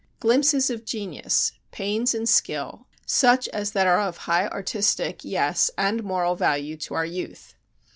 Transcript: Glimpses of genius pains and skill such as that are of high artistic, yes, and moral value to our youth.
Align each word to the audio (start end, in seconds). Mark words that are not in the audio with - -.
Glimpses 0.19 0.71
of 0.71 0.83
genius 0.83 1.51
pains 1.69 2.15
and 2.15 2.27
skill 2.27 2.87
such 3.05 3.47
as 3.49 3.73
that 3.73 3.85
are 3.85 4.01
of 4.01 4.17
high 4.25 4.47
artistic, 4.47 5.19
yes, 5.23 5.69
and 5.77 6.03
moral 6.03 6.33
value 6.35 6.75
to 6.77 6.95
our 6.95 7.05
youth. 7.05 7.53